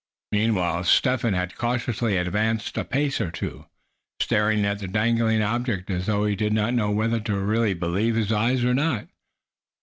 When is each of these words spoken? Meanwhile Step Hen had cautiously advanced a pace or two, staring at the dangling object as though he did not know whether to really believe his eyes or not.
Meanwhile 0.31 0.85
Step 0.85 1.21
Hen 1.21 1.35
had 1.35 1.55
cautiously 1.57 2.17
advanced 2.17 2.75
a 2.75 2.83
pace 2.83 3.21
or 3.21 3.29
two, 3.29 3.67
staring 4.19 4.65
at 4.65 4.79
the 4.79 4.87
dangling 4.87 5.43
object 5.43 5.91
as 5.91 6.07
though 6.07 6.25
he 6.25 6.35
did 6.35 6.53
not 6.53 6.73
know 6.73 6.89
whether 6.89 7.19
to 7.19 7.37
really 7.37 7.75
believe 7.75 8.15
his 8.15 8.31
eyes 8.31 8.63
or 8.63 8.73
not. 8.73 9.09